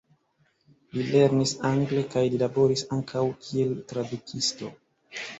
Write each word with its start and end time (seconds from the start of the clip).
Li 0.93 1.03
lernis 1.09 1.51
angle 1.69 2.05
kaj 2.13 2.23
li 2.35 2.39
laboris 2.43 2.83
ankaŭ, 2.97 3.23
kiel 3.43 3.75
tradukisto. 3.93 4.71